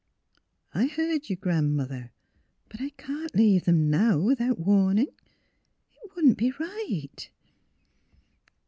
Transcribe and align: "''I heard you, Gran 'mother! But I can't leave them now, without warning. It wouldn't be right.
"''I 0.81 0.87
heard 0.87 1.29
you, 1.29 1.35
Gran 1.35 1.75
'mother! 1.75 2.11
But 2.69 2.81
I 2.81 2.89
can't 2.89 3.35
leave 3.35 3.65
them 3.65 3.87
now, 3.91 4.17
without 4.19 4.57
warning. 4.57 5.09
It 5.93 6.15
wouldn't 6.15 6.39
be 6.39 6.49
right. 6.53 7.29